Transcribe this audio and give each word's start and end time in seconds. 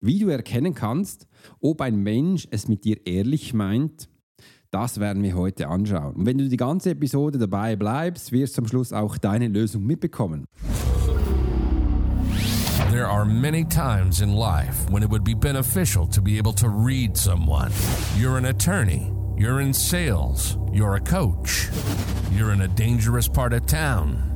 Wie 0.00 0.18
du 0.18 0.28
erkennen 0.28 0.74
kannst, 0.74 1.26
ob 1.60 1.80
ein 1.80 1.96
Mensch 1.96 2.46
es 2.50 2.68
mit 2.68 2.84
dir 2.84 3.06
ehrlich 3.06 3.54
meint, 3.54 4.08
das 4.70 5.00
werden 5.00 5.22
wir 5.22 5.34
heute 5.34 5.68
anschauen. 5.68 6.16
Und 6.16 6.26
wenn 6.26 6.36
du 6.36 6.48
die 6.48 6.56
ganze 6.58 6.90
Episode 6.90 7.38
dabei 7.38 7.76
bleibst, 7.76 8.30
wirst 8.30 8.56
du 8.56 8.62
am 8.62 8.68
Schluss 8.68 8.92
auch 8.92 9.16
deine 9.16 9.48
Lösung 9.48 9.84
mitbekommen. 9.84 10.44
There 12.90 13.08
are 13.08 13.24
many 13.24 13.64
times 13.64 14.20
in 14.20 14.32
life 14.32 14.86
when 14.90 15.02
it 15.02 15.10
would 15.10 15.24
be 15.24 15.34
beneficial 15.34 16.06
to 16.08 16.20
be 16.20 16.38
able 16.38 16.54
to 16.54 16.68
read 16.68 17.16
someone. 17.16 17.70
You're 18.18 18.36
an 18.36 18.46
attorney, 18.46 19.12
you're 19.36 19.60
in 19.60 19.72
sales, 19.72 20.58
you're 20.72 20.96
a 20.96 21.00
coach, 21.00 21.68
you're 22.32 22.52
in 22.52 22.62
a 22.62 22.68
dangerous 22.68 23.28
part 23.28 23.52
of 23.54 23.66
town 23.66 24.35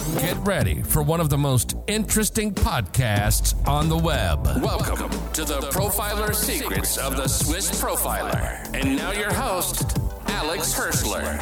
Get 0.00 0.36
ready 0.46 0.82
for 0.82 1.02
one 1.02 1.20
of 1.20 1.28
the 1.28 1.36
most 1.36 1.76
interesting 1.86 2.54
podcasts 2.54 3.54
on 3.68 3.90
the 3.90 3.96
web. 3.96 4.46
Welcome 4.62 5.10
to 5.34 5.44
the 5.44 5.60
Profiler 5.70 6.34
Secrets 6.34 6.96
of 6.96 7.16
the 7.16 7.28
Swiss 7.28 7.70
Profiler. 7.70 8.64
And 8.74 8.96
now 8.96 9.12
your 9.12 9.32
host, 9.32 9.98
Alex 10.26 10.74
Hirschler. 10.74 11.38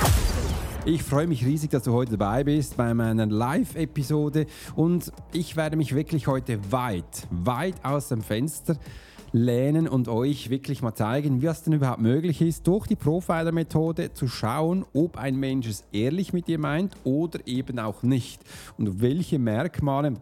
Ich 0.84 1.04
freue 1.04 1.28
mich 1.28 1.44
riesig, 1.44 1.70
dass 1.70 1.84
du 1.84 1.92
heute 1.92 2.16
dabei 2.16 2.42
bist 2.42 2.76
bei 2.76 2.92
meiner 2.94 3.26
Live-Episode 3.26 4.46
und 4.74 5.12
ich 5.32 5.54
werde 5.54 5.76
mich 5.76 5.94
wirklich 5.94 6.26
heute 6.26 6.58
weit, 6.72 7.28
weit 7.30 7.76
aus 7.84 8.08
dem 8.08 8.22
Fenster 8.22 8.76
lehnen 9.38 9.88
und 9.88 10.08
euch 10.08 10.50
wirklich 10.50 10.82
mal 10.82 10.94
zeigen, 10.94 11.42
wie 11.42 11.46
es 11.46 11.62
denn 11.62 11.72
überhaupt 11.72 12.00
möglich 12.00 12.40
ist, 12.40 12.66
durch 12.66 12.86
die 12.86 12.96
Profiler-Methode 12.96 14.12
zu 14.12 14.28
schauen, 14.28 14.84
ob 14.92 15.16
ein 15.16 15.36
Mensch 15.36 15.68
es 15.68 15.84
ehrlich 15.92 16.32
mit 16.32 16.48
dir 16.48 16.58
meint 16.58 16.96
oder 17.04 17.40
eben 17.46 17.78
auch 17.78 18.02
nicht. 18.02 18.42
Und 18.76 19.00
welche 19.00 19.38
Merkmale 19.38 20.14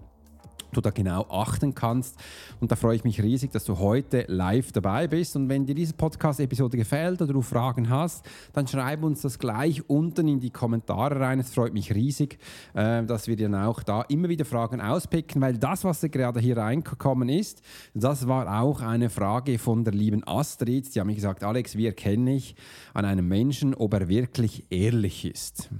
du 0.72 0.80
da 0.80 0.90
genau 0.90 1.26
achten 1.28 1.74
kannst. 1.74 2.16
Und 2.60 2.70
da 2.70 2.76
freue 2.76 2.96
ich 2.96 3.04
mich 3.04 3.22
riesig, 3.22 3.52
dass 3.52 3.64
du 3.64 3.78
heute 3.78 4.24
live 4.28 4.72
dabei 4.72 5.06
bist. 5.06 5.36
Und 5.36 5.48
wenn 5.48 5.66
dir 5.66 5.74
diese 5.74 5.94
Podcast-Episode 5.94 6.76
gefällt 6.76 7.22
oder 7.22 7.32
du 7.32 7.42
Fragen 7.42 7.88
hast, 7.88 8.24
dann 8.52 8.66
schreib 8.66 9.02
uns 9.02 9.22
das 9.22 9.38
gleich 9.38 9.88
unten 9.88 10.28
in 10.28 10.40
die 10.40 10.50
Kommentare 10.50 11.20
rein. 11.20 11.40
Es 11.40 11.52
freut 11.52 11.72
mich 11.72 11.94
riesig, 11.94 12.38
äh, 12.74 13.04
dass 13.04 13.26
wir 13.26 13.36
dann 13.36 13.54
auch 13.54 13.82
da 13.82 14.02
immer 14.02 14.28
wieder 14.28 14.44
Fragen 14.44 14.80
auspicken, 14.80 15.40
weil 15.40 15.58
das, 15.58 15.84
was 15.84 16.00
gerade 16.00 16.40
hier 16.40 16.56
reingekommen 16.56 17.28
ist, 17.28 17.62
das 17.94 18.26
war 18.28 18.62
auch 18.62 18.80
eine 18.80 19.10
Frage 19.10 19.58
von 19.58 19.84
der 19.84 19.94
lieben 19.94 20.26
Astrid. 20.26 20.94
Die 20.94 21.00
haben 21.00 21.08
mir 21.08 21.14
gesagt, 21.14 21.42
Alex, 21.42 21.76
wie 21.76 21.86
erkenne 21.86 22.36
ich 22.36 22.54
an 22.94 23.04
einem 23.04 23.28
Menschen, 23.28 23.74
ob 23.74 23.94
er 23.94 24.08
wirklich 24.08 24.64
ehrlich 24.70 25.24
ist? 25.24 25.70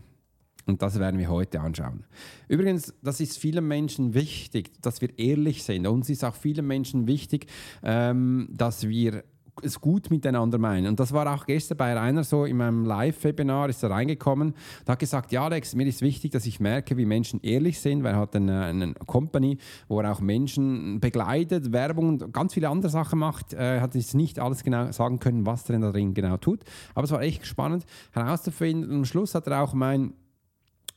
Und 0.67 0.83
das 0.83 0.99
werden 0.99 1.19
wir 1.19 1.29
heute 1.29 1.61
anschauen. 1.61 2.05
Übrigens, 2.49 2.93
das 3.03 3.21
ist 3.21 3.39
vielen 3.39 3.67
Menschen 3.67 4.15
wichtig, 4.15 4.73
dass 4.83 5.01
wir 5.01 5.17
ehrlich 5.19 5.63
sind. 5.63 5.87
Uns 5.87 6.11
ist 6.11 6.25
auch 6.25 6.35
vielen 6.35 6.67
Menschen 6.67 7.07
wichtig, 7.07 7.47
ähm, 7.85 8.49
dass 8.51 8.89
wir 8.89 9.23
es 9.63 9.81
gut 9.81 10.11
miteinander 10.11 10.59
meinen. 10.59 10.87
Und 10.87 11.01
das 11.01 11.13
war 11.13 11.33
auch 11.33 11.47
gestern 11.47 11.79
bei 11.79 11.95
Rainer 11.95 12.25
so 12.25 12.45
in 12.45 12.57
meinem 12.57 12.85
Live-Webinar, 12.85 13.69
ist 13.69 13.83
er 13.83 13.91
reingekommen, 13.91 14.55
da 14.85 14.93
hat 14.93 14.99
gesagt, 14.99 15.33
ja 15.33 15.45
Alex, 15.45 15.75
mir 15.75 15.87
ist 15.87 16.03
wichtig, 16.03 16.33
dass 16.33 16.47
ich 16.47 16.61
merke, 16.61 16.97
wie 16.97 17.07
Menschen 17.07 17.41
ehrlich 17.43 17.81
sind, 17.81 18.03
weil 18.05 18.15
er 18.15 18.21
hat 18.21 18.37
eine, 18.37 18.65
eine 18.65 18.95
Company, 19.07 19.59
wo 19.89 20.01
er 20.01 20.13
auch 20.13 20.21
Menschen 20.21 21.01
begleitet, 21.01 21.73
Werbung 21.73 22.09
und 22.09 22.33
ganz 22.33 22.55
viele 22.55 22.69
andere 22.69 22.91
Sachen 22.91 23.19
macht. 23.19 23.55
Er 23.55 23.81
hat 23.81 23.95
jetzt 23.95 24.15
nicht 24.15 24.39
alles 24.39 24.63
genau 24.63 24.93
sagen 24.93 25.19
können, 25.19 25.47
was 25.47 25.69
er 25.69 25.75
denn 25.75 25.83
da 25.83 25.93
drin 25.93 26.15
genau 26.15 26.37
tut, 26.37 26.61
aber 26.95 27.05
es 27.05 27.11
war 27.11 27.23
echt 27.23 27.47
spannend 27.47 27.85
herauszufinden. 28.13 28.91
Und 28.91 28.97
am 28.97 29.05
Schluss 29.05 29.35
hat 29.35 29.47
er 29.47 29.63
auch 29.63 29.73
mein 29.73 30.13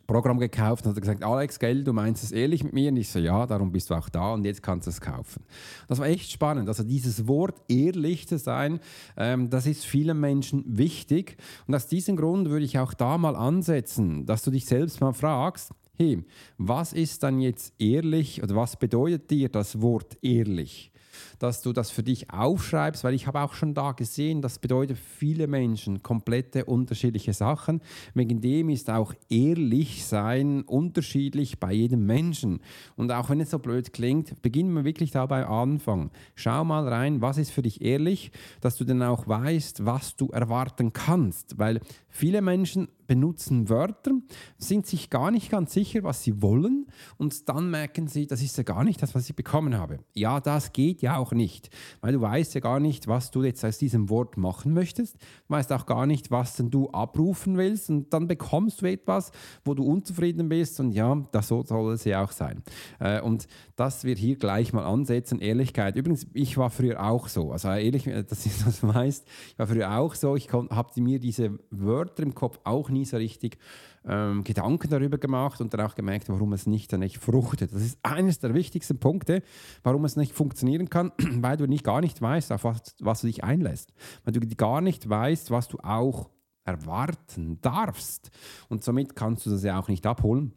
Programm 0.09 0.39
gekauft 0.39 0.85
und 0.85 0.95
hat 0.95 1.01
gesagt, 1.01 1.23
Alex, 1.23 1.59
gell, 1.59 1.83
du 1.83 1.93
meinst 1.93 2.23
es 2.23 2.31
ehrlich 2.31 2.63
mit 2.63 2.73
mir? 2.73 2.89
Und 2.89 2.97
ich 2.97 3.09
so, 3.09 3.19
ja, 3.19 3.45
darum 3.45 3.71
bist 3.71 3.91
du 3.91 3.93
auch 3.93 4.09
da 4.09 4.33
und 4.33 4.43
jetzt 4.43 4.63
kannst 4.63 4.87
du 4.87 4.89
es 4.89 4.99
kaufen. 4.99 5.43
Das 5.87 5.99
war 5.99 6.07
echt 6.07 6.31
spannend. 6.31 6.67
Also 6.67 6.83
dieses 6.83 7.27
Wort 7.27 7.61
ehrlich 7.67 8.27
zu 8.27 8.39
sein, 8.39 8.79
ähm, 9.17 9.51
das 9.51 9.67
ist 9.67 9.85
vielen 9.85 10.19
Menschen 10.19 10.63
wichtig. 10.65 11.37
Und 11.67 11.75
aus 11.75 11.87
diesem 11.87 12.15
Grund 12.15 12.49
würde 12.49 12.65
ich 12.65 12.79
auch 12.79 12.95
da 12.95 13.19
mal 13.19 13.35
ansetzen, 13.35 14.25
dass 14.25 14.41
du 14.41 14.49
dich 14.49 14.65
selbst 14.65 14.99
mal 14.99 15.13
fragst, 15.13 15.71
hey, 15.95 16.25
was 16.57 16.91
ist 16.91 17.21
dann 17.21 17.39
jetzt 17.39 17.73
ehrlich 17.77 18.41
oder 18.41 18.55
was 18.55 18.77
bedeutet 18.77 19.29
dir 19.29 19.49
das 19.49 19.79
Wort 19.79 20.17
ehrlich? 20.23 20.91
Dass 21.39 21.61
du 21.61 21.73
das 21.73 21.91
für 21.91 22.03
dich 22.03 22.31
aufschreibst, 22.31 23.03
weil 23.03 23.13
ich 23.13 23.27
habe 23.27 23.41
auch 23.41 23.53
schon 23.53 23.73
da 23.73 23.91
gesehen, 23.91 24.41
das 24.41 24.59
bedeutet 24.59 24.97
viele 24.97 25.47
Menschen 25.47 26.03
komplette 26.03 26.65
unterschiedliche 26.65 27.33
Sachen. 27.33 27.81
Wegen 28.13 28.41
dem 28.41 28.69
ist 28.69 28.89
auch 28.89 29.13
ehrlich 29.29 30.05
sein 30.05 30.63
unterschiedlich 30.63 31.59
bei 31.59 31.73
jedem 31.73 32.05
Menschen. 32.05 32.59
Und 32.95 33.11
auch 33.11 33.29
wenn 33.29 33.41
es 33.41 33.51
so 33.51 33.59
blöd 33.59 33.93
klingt, 33.93 34.41
beginnen 34.41 34.73
wir 34.73 34.83
wirklich 34.83 35.11
dabei 35.11 35.45
Anfang. 35.45 36.11
Schau 36.35 36.63
mal 36.63 36.87
rein, 36.87 37.21
was 37.21 37.37
ist 37.37 37.51
für 37.51 37.61
dich 37.61 37.81
ehrlich, 37.81 38.31
dass 38.61 38.77
du 38.77 38.85
dann 38.85 39.03
auch 39.03 39.27
weißt, 39.27 39.85
was 39.85 40.15
du 40.15 40.27
erwarten 40.29 40.93
kannst, 40.93 41.57
weil 41.57 41.81
viele 42.09 42.41
Menschen 42.41 42.87
benutzen 43.09 43.69
Wörter, 43.69 44.11
sind 44.59 44.85
sich 44.85 45.09
gar 45.09 45.31
nicht 45.31 45.49
ganz 45.49 45.73
sicher, 45.73 46.03
was 46.03 46.23
sie 46.23 46.43
wollen 46.43 46.85
und 47.17 47.49
dann 47.49 47.71
merken 47.71 48.07
sie, 48.07 48.27
das 48.27 48.43
ist 48.43 48.55
ja 48.55 48.63
gar 48.63 48.83
nicht 48.83 49.01
das, 49.01 49.15
was 49.15 49.27
ich 49.27 49.35
bekommen 49.35 49.75
habe. 49.75 49.97
Ja, 50.13 50.39
das 50.39 50.73
geht 50.73 51.01
ja 51.01 51.08
auch 51.17 51.31
nicht, 51.31 51.69
weil 52.01 52.13
du 52.13 52.21
weißt 52.21 52.53
ja 52.53 52.61
gar 52.61 52.79
nicht, 52.79 53.07
was 53.07 53.31
du 53.31 53.43
jetzt 53.43 53.63
aus 53.65 53.77
diesem 53.77 54.09
Wort 54.09 54.37
machen 54.37 54.73
möchtest, 54.73 55.15
du 55.15 55.19
weißt 55.49 55.71
auch 55.73 55.85
gar 55.85 56.05
nicht, 56.05 56.31
was 56.31 56.55
denn 56.55 56.69
du 56.69 56.89
abrufen 56.89 57.57
willst. 57.57 57.89
Und 57.89 58.13
dann 58.13 58.27
bekommst 58.27 58.81
du 58.81 58.85
etwas, 58.85 59.31
wo 59.63 59.73
du 59.73 59.83
unzufrieden 59.83 60.49
bist. 60.49 60.79
Und 60.79 60.91
ja, 60.91 61.15
das 61.31 61.47
so 61.47 61.63
soll 61.63 61.93
es 61.93 62.03
ja 62.03 62.23
auch 62.23 62.31
sein. 62.31 62.63
Äh, 62.99 63.21
und 63.21 63.47
dass 63.75 64.03
wir 64.03 64.15
hier 64.15 64.35
gleich 64.35 64.73
mal 64.73 64.85
ansetzen, 64.85 65.39
Ehrlichkeit. 65.39 65.95
Übrigens, 65.95 66.27
ich 66.33 66.57
war 66.57 66.69
früher 66.69 67.03
auch 67.03 67.27
so, 67.27 67.51
also 67.51 67.69
ehrlich, 67.69 68.03
dass 68.03 68.43
du 68.43 68.49
das 68.65 68.83
weißt, 68.83 69.27
ich 69.51 69.59
war 69.59 69.67
früher 69.67 69.97
auch 69.97 70.15
so, 70.15 70.35
ich 70.35 70.51
habe 70.51 71.01
mir 71.01 71.19
diese 71.19 71.59
Wörter 71.69 72.23
im 72.23 72.35
Kopf 72.35 72.59
auch 72.63 72.89
nie 72.89 73.05
so 73.05 73.17
richtig 73.17 73.57
ähm, 74.05 74.43
Gedanken 74.43 74.89
darüber 74.89 75.17
gemacht 75.17 75.61
und 75.61 75.73
dann 75.73 75.81
auch 75.81 75.95
gemerkt, 75.95 76.29
warum 76.29 76.53
es 76.53 76.67
nicht 76.67 76.91
dann 76.93 77.01
nicht 77.01 77.17
fruchtet. 77.17 77.73
Das 77.73 77.81
ist 77.81 77.99
eines 78.03 78.39
der 78.39 78.53
wichtigsten 78.53 78.99
Punkte, 78.99 79.41
warum 79.83 80.05
es 80.05 80.15
nicht 80.15 80.33
funktionieren 80.33 80.89
kann, 80.89 81.11
weil 81.17 81.57
du 81.57 81.65
nicht 81.65 81.83
gar 81.83 82.01
nicht 82.01 82.21
weißt, 82.21 82.51
auf 82.51 82.63
was, 82.63 82.95
was 82.99 83.21
du 83.21 83.27
dich 83.27 83.43
einlässt. 83.43 83.93
Weil 84.23 84.33
du 84.33 84.39
gar 84.55 84.81
nicht 84.81 85.09
weißt, 85.09 85.51
was 85.51 85.67
du 85.67 85.79
auch 85.79 86.29
erwarten 86.63 87.59
darfst. 87.61 88.29
Und 88.67 88.83
somit 88.83 89.15
kannst 89.15 89.45
du 89.45 89.49
das 89.49 89.63
ja 89.63 89.79
auch 89.79 89.87
nicht 89.87 90.05
abholen. 90.05 90.53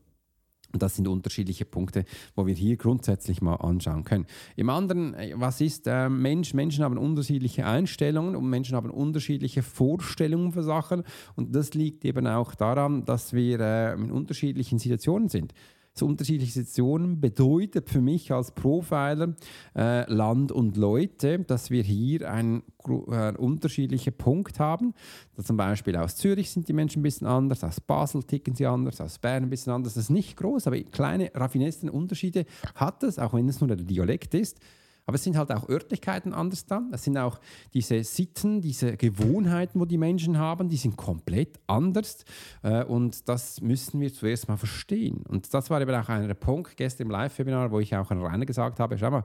Und 0.73 0.83
das 0.83 0.97
sind 0.97 1.09
unterschiedliche 1.09 1.65
Punkte, 1.65 2.05
wo 2.35 2.47
wir 2.47 2.55
hier 2.55 2.77
grundsätzlich 2.77 3.43
mal 3.43 3.57
anschauen 3.57 4.05
können. 4.05 4.27
Im 4.57 4.71
anderen, 4.71 5.15
äh, 5.15 5.33
was 5.37 5.61
ist 5.61 5.87
äh, 5.87 6.09
Mensch? 6.09 6.55
Menschen 6.55 6.85
haben 6.85 6.99
unterschiedliche 6.99 7.67
Einstellungen 7.67 8.37
und 8.37 8.49
Menschen 8.49 8.77
haben 8.77 8.91
unterschiedliche 8.91 9.63
Vorstellungen 9.63 10.53
für 10.53 10.63
Sachen. 10.63 11.03
Und 11.37 11.55
das 11.55 11.75
liegt 11.75 12.05
eben 12.05 12.27
auch 12.27 12.55
daran, 12.55 13.05
dass 13.05 13.33
wir 13.33 13.61
äh, 13.61 13.95
in 13.95 14.11
unterschiedlichen 14.11 14.79
Situationen 14.79 15.29
sind 15.29 15.53
so 15.95 16.07
unterschiedliche 16.07 16.53
Situationen 16.53 17.21
bedeutet 17.21 17.91
für 17.91 18.01
mich 18.01 18.33
als 18.33 18.53
Profiler 18.53 19.35
äh, 19.77 20.11
Land 20.11 20.51
und 20.51 20.77
Leute, 20.77 21.41
dass 21.41 21.71
wir 21.71 21.83
hier 21.83 22.31
einen 22.31 22.63
äh, 22.87 23.33
unterschiedlichen 23.37 24.15
Punkt 24.15 24.59
haben. 24.59 24.95
Da 25.37 25.43
zum 25.43 25.57
Beispiel 25.57 25.97
aus 25.97 26.17
Zürich 26.17 26.51
sind 26.51 26.69
die 26.69 26.73
Menschen 26.73 27.01
ein 27.01 27.03
bisschen 27.03 27.27
anders, 27.27 27.63
aus 27.63 27.81
Basel 27.81 28.23
ticken 28.23 28.55
sie 28.55 28.67
anders, 28.67 29.01
aus 29.01 29.19
Bern 29.19 29.45
ein 29.45 29.51
bisschen 29.51 29.73
anders. 29.73 29.95
Das 29.95 30.05
ist 30.05 30.11
nicht 30.11 30.37
groß, 30.37 30.67
aber 30.67 30.81
kleine 30.81 31.31
raffinesten 31.35 31.91
Unterschiede 31.91 32.47
hat 32.75 33.03
es, 33.03 33.19
auch 33.19 33.35
wenn 33.35 33.49
es 33.49 33.61
nur 33.61 33.69
der 33.69 33.77
Dialekt 33.77 34.35
ist. 34.35 34.61
Aber 35.05 35.17
es 35.17 35.25
sind 35.25 35.37
halt 35.37 35.51
auch 35.51 35.69
Örtlichkeiten 35.69 36.33
anders 36.33 36.65
da. 36.65 36.83
Es 36.93 37.05
sind 37.05 37.19
auch 37.19 37.41
diese 37.75 38.05
Sitten, 38.05 38.61
diese 38.61 38.97
Gewohnheiten, 38.97 39.81
wo 39.81 39.85
die 39.85 39.99
Menschen 39.99 40.39
haben, 40.39 40.69
die 40.69 40.77
sind 40.77 40.97
komplett 40.97 41.59
anders. 41.67 42.25
Äh, 42.63 42.85
und 42.85 43.29
das 43.29 43.61
müssen 43.61 44.01
wir 44.01 44.13
zuerst 44.13 44.49
mal 44.49 44.57
verstehen. 44.57 45.25
Und 45.29 45.53
das 45.53 45.71
war 45.71 45.81
eben 45.81 45.95
auch 45.95 46.09
ein 46.09 46.35
Punkt 46.37 46.77
gestern 46.77 47.07
im 47.07 47.11
Live-Webinar, 47.11 47.73
wo 47.73 47.81
ich 47.81 47.95
auch 47.97 48.11
an 48.11 48.21
Rainer 48.21 48.47
gesagt 48.47 48.79
habe: 48.79 48.97
Schau 48.97 49.11
mal, 49.11 49.25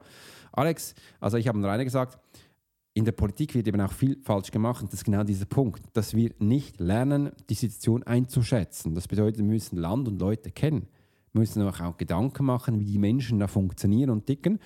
Alex, 0.51 0.95
also 1.19 1.37
ich 1.37 1.47
habe 1.47 1.59
an 1.59 1.65
Rainer 1.65 1.83
gesagt, 1.83 2.17
in 2.97 3.05
der 3.05 3.11
Politik 3.11 3.53
wird 3.53 3.67
eben 3.67 3.79
auch 3.79 3.91
viel 3.91 4.17
falsch 4.23 4.49
gemacht. 4.49 4.81
Und 4.81 4.91
das 4.91 5.01
ist 5.01 5.05
genau 5.05 5.23
dieser 5.23 5.45
Punkt, 5.45 5.83
dass 5.93 6.15
wir 6.15 6.31
nicht 6.39 6.79
lernen, 6.79 7.31
die 7.47 7.53
Situation 7.53 8.01
einzuschätzen. 8.01 8.95
Das 8.95 9.07
bedeutet, 9.07 9.37
wir 9.37 9.45
müssen 9.45 9.77
Land 9.77 10.07
und 10.07 10.19
Leute 10.19 10.49
kennen. 10.49 10.87
Müssen 11.37 11.61
uns 11.61 11.79
auch 11.79 11.97
Gedanken 11.97 12.45
machen, 12.45 12.79
wie 12.79 12.85
die 12.85 12.97
Menschen 12.97 13.39
da 13.39 13.47
funktionieren 13.47 14.09
und 14.09 14.25
ticken, 14.25 14.59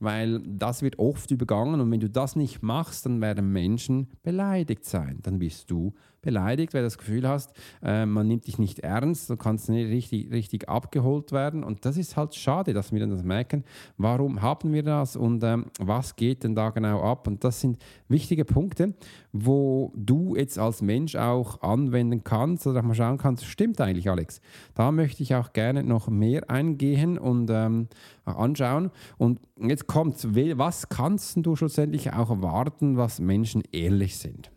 weil 0.00 0.40
das 0.40 0.82
wird 0.82 0.98
oft 0.98 1.30
übergangen 1.30 1.80
und 1.80 1.90
wenn 1.90 2.00
du 2.00 2.10
das 2.10 2.36
nicht 2.36 2.62
machst, 2.62 3.06
dann 3.06 3.20
werden 3.20 3.52
Menschen 3.52 4.08
beleidigt 4.22 4.84
sein. 4.84 5.18
Dann 5.22 5.38
bist 5.38 5.70
du 5.70 5.94
beleidigt, 6.22 6.74
weil 6.74 6.82
du 6.82 6.86
das 6.86 6.98
Gefühl 6.98 7.28
hast, 7.28 7.52
äh, 7.82 8.04
man 8.06 8.26
nimmt 8.26 8.46
dich 8.46 8.58
nicht 8.58 8.80
ernst, 8.80 9.30
du 9.30 9.36
kannst 9.36 9.68
nicht 9.68 9.88
richtig, 9.88 10.30
richtig 10.32 10.68
abgeholt 10.68 11.32
werden. 11.32 11.62
Und 11.62 11.84
das 11.84 11.96
ist 11.96 12.16
halt 12.16 12.34
schade, 12.34 12.72
dass 12.72 12.92
wir 12.92 13.00
dann 13.00 13.10
das 13.10 13.22
merken. 13.22 13.64
Warum 13.96 14.42
haben 14.42 14.72
wir 14.72 14.82
das 14.82 15.16
und 15.16 15.42
ähm, 15.44 15.66
was 15.78 16.16
geht 16.16 16.44
denn 16.44 16.54
da 16.54 16.70
genau 16.70 17.02
ab? 17.02 17.26
Und 17.26 17.44
das 17.44 17.60
sind 17.60 17.82
wichtige 18.08 18.44
Punkte, 18.44 18.94
wo 19.32 19.92
du 19.94 20.36
jetzt 20.36 20.58
als 20.58 20.82
Mensch 20.82 21.16
auch 21.16 21.62
anwenden 21.62 22.24
kannst 22.24 22.66
oder 22.66 22.80
auch 22.80 22.84
mal 22.84 22.94
schauen 22.94 23.18
kannst, 23.18 23.44
stimmt 23.44 23.80
eigentlich, 23.80 24.10
Alex. 24.10 24.40
Da 24.74 24.92
möchte 24.92 25.22
ich 25.22 25.34
auch 25.34 25.52
gerne 25.52 25.82
noch 25.82 26.08
mehr 26.08 26.50
eingehen 26.50 27.18
und 27.18 27.50
ähm, 27.50 27.88
anschauen. 28.24 28.90
Und 29.18 29.40
jetzt 29.60 29.86
kommt, 29.86 30.26
was 30.34 30.88
kannst 30.88 31.36
du 31.36 31.56
schlussendlich 31.56 32.12
auch 32.12 32.30
erwarten, 32.30 32.96
was 32.96 33.20
Menschen 33.20 33.62
ehrlich 33.72 34.16
sind? 34.16 34.50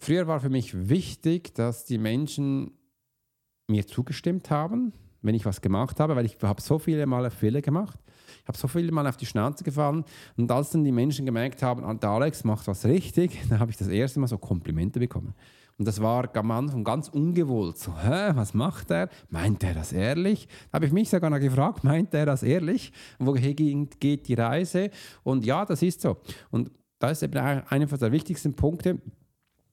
Früher 0.00 0.26
war 0.26 0.40
für 0.40 0.48
mich 0.48 0.88
wichtig, 0.88 1.54
dass 1.54 1.84
die 1.84 1.98
Menschen 1.98 2.72
mir 3.68 3.86
zugestimmt 3.86 4.50
haben, 4.50 4.94
wenn 5.20 5.34
ich 5.34 5.44
was 5.44 5.60
gemacht 5.60 6.00
habe, 6.00 6.16
weil 6.16 6.24
ich 6.24 6.38
habe 6.42 6.62
so 6.62 6.78
viele 6.78 7.04
Male 7.04 7.30
Fehler 7.30 7.60
gemacht. 7.60 7.98
Ich 8.42 8.48
habe 8.48 8.56
so 8.56 8.66
viele 8.66 8.90
Mal 8.92 9.06
auf 9.06 9.18
die 9.18 9.26
Schnauze 9.26 9.62
gefallen 9.62 10.04
und 10.38 10.50
als 10.50 10.70
dann 10.70 10.84
die 10.84 10.90
Menschen 10.90 11.26
gemerkt 11.26 11.62
haben, 11.62 12.00
der 12.00 12.08
Alex 12.08 12.44
macht 12.44 12.66
was 12.66 12.86
richtig, 12.86 13.38
dann 13.50 13.58
habe 13.58 13.70
ich 13.70 13.76
das 13.76 13.88
erste 13.88 14.20
Mal 14.20 14.26
so 14.26 14.38
Komplimente 14.38 14.98
bekommen. 14.98 15.34
Und 15.76 15.86
das 15.86 16.00
war 16.00 16.34
am 16.34 16.50
Anfang 16.50 16.82
ganz 16.82 17.08
ungewohnt. 17.08 17.76
So, 17.76 17.94
hä, 17.98 18.32
was 18.34 18.54
macht 18.54 18.90
er? 18.90 19.10
Meint 19.28 19.62
er 19.64 19.74
das 19.74 19.92
ehrlich? 19.92 20.48
Da 20.70 20.76
habe 20.76 20.86
ich 20.86 20.92
mich 20.92 21.10
sogar 21.10 21.28
noch 21.28 21.40
gefragt, 21.40 21.84
meint 21.84 22.14
er 22.14 22.24
das 22.24 22.42
ehrlich? 22.42 22.92
Wohin 23.18 23.90
geht 24.00 24.28
die 24.28 24.34
Reise? 24.34 24.90
Und 25.22 25.44
ja, 25.44 25.66
das 25.66 25.82
ist 25.82 26.00
so. 26.00 26.16
Und 26.50 26.70
da 26.98 27.10
ist 27.10 27.22
eben 27.22 27.36
einer 27.36 27.86
der 27.86 28.12
wichtigsten 28.12 28.54
Punkte, 28.54 28.98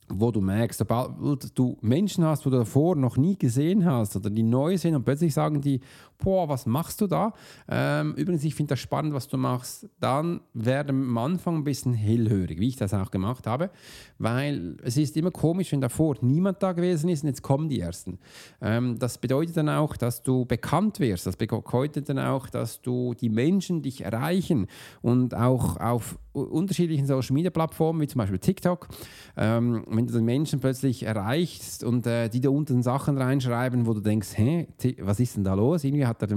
wo 0.09 0.31
du 0.31 0.41
merkst, 0.41 0.79
sobald 0.79 1.57
du 1.57 1.77
Menschen 1.81 2.23
hast, 2.23 2.45
die 2.45 2.49
du 2.49 2.57
davor 2.57 2.95
noch 2.95 3.17
nie 3.17 3.37
gesehen 3.37 3.85
hast 3.85 4.15
oder 4.15 4.29
die 4.29 4.43
neu 4.43 4.77
sind 4.77 4.95
und 4.95 5.03
plötzlich 5.03 5.33
sagen 5.33 5.61
die, 5.61 5.81
boah, 6.17 6.49
was 6.49 6.65
machst 6.65 7.01
du 7.01 7.07
da? 7.07 7.33
Ähm, 7.67 8.13
übrigens, 8.15 8.43
ich 8.43 8.55
finde 8.55 8.71
das 8.71 8.79
spannend, 8.79 9.13
was 9.13 9.27
du 9.27 9.37
machst. 9.37 9.87
Dann 9.99 10.41
werden 10.53 11.03
am 11.03 11.17
Anfang 11.17 11.57
ein 11.57 11.63
bisschen 11.63 11.93
hellhörig, 11.93 12.59
wie 12.59 12.69
ich 12.69 12.75
das 12.75 12.93
auch 12.93 13.11
gemacht 13.11 13.47
habe, 13.47 13.69
weil 14.17 14.77
es 14.83 14.97
ist 14.97 15.15
immer 15.17 15.31
komisch, 15.31 15.71
wenn 15.71 15.81
davor 15.81 16.15
niemand 16.21 16.61
da 16.63 16.71
gewesen 16.71 17.09
ist 17.09 17.23
und 17.23 17.29
jetzt 17.29 17.41
kommen 17.41 17.69
die 17.69 17.79
Ersten. 17.79 18.19
Ähm, 18.61 18.97
das 18.99 19.17
bedeutet 19.17 19.57
dann 19.57 19.69
auch, 19.69 19.95
dass 19.97 20.23
du 20.23 20.45
bekannt 20.45 20.99
wirst. 20.99 21.27
Das 21.27 21.37
bedeutet 21.37 22.09
dann 22.09 22.19
auch, 22.19 22.49
dass 22.49 22.81
du 22.81 23.13
die 23.13 23.29
Menschen 23.29 23.81
dich 23.81 24.01
erreichen 24.01 24.67
und 25.01 25.35
auch 25.35 25.77
auf 25.77 26.17
unterschiedlichen 26.33 27.07
Social 27.07 27.33
Media 27.33 27.49
Plattformen, 27.49 28.01
wie 28.01 28.07
zum 28.07 28.19
Beispiel 28.19 28.39
TikTok, 28.39 28.87
ähm, 29.35 29.83
wenn 29.89 30.07
du 30.07 30.13
den 30.13 30.25
Menschen 30.25 30.59
plötzlich 30.59 31.03
erreichst 31.03 31.83
und 31.83 32.05
äh, 32.05 32.29
die 32.29 32.41
da 32.41 32.49
unten 32.49 32.83
Sachen 32.83 33.17
reinschreiben, 33.17 33.85
wo 33.85 33.93
du 33.93 34.01
denkst, 34.01 34.29
hä, 34.35 34.67
was 35.01 35.19
ist 35.19 35.37
denn 35.37 35.43
da 35.43 35.53
los? 35.53 35.83
Irgendwie 35.83 36.05
hat 36.07 36.21
er 36.21 36.29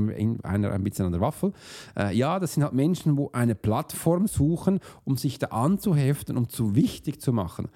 einer 0.43 0.73
ein 0.73 0.85
bisschen 0.85 1.07
an 1.07 1.13
der 1.13 1.21
Waffel. 1.21 1.53
Äh, 1.97 2.17
ja, 2.17 2.39
das 2.39 2.55
sind 2.55 2.63
halt 2.63 2.73
Menschen, 2.73 3.17
die 3.17 3.27
eine 3.33 3.55
Plattform 3.55 4.27
suchen, 4.27 4.81
um 5.05 5.17
sich 5.17 5.39
da 5.39 5.49
anzuheften, 5.49 6.37
um 6.37 6.49
zu 6.49 6.75
wichtig 6.75 7.21
zu 7.21 7.33
machen. 7.33 7.69